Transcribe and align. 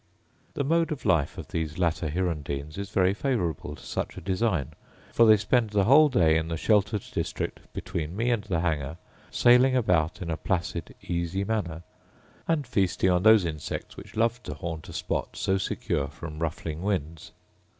The 0.55 0.63
mode 0.63 0.91
of 0.91 1.05
life 1.05 1.37
of 1.37 1.49
these 1.49 1.77
latter 1.77 2.09
hirundines 2.09 2.75
is 2.79 2.89
very 2.89 3.13
favourable 3.13 3.75
to 3.75 3.83
such 3.83 4.17
a 4.17 4.21
design; 4.21 4.69
for 5.13 5.27
they 5.27 5.37
spend 5.37 5.69
the 5.69 5.83
whole 5.83 6.09
day 6.09 6.37
in 6.37 6.47
the 6.47 6.57
sheltered 6.57 7.03
district 7.13 7.71
between 7.71 8.15
me 8.15 8.31
and 8.31 8.43
the 8.45 8.61
Hanger, 8.61 8.97
sailing 9.29 9.75
about 9.75 10.19
in 10.19 10.31
a 10.31 10.37
placid, 10.37 10.95
easy 11.03 11.43
manner, 11.43 11.83
and 12.47 12.65
feasting 12.65 13.11
on 13.11 13.21
those 13.21 13.45
insects 13.45 13.95
which 13.95 14.15
love 14.15 14.41
to 14.41 14.55
haunt 14.55 14.89
a 14.89 14.93
spot 14.93 15.35
so 15.35 15.59
secure 15.59 16.07
from 16.07 16.39
ruffling 16.39 16.81
winds. 16.81 17.31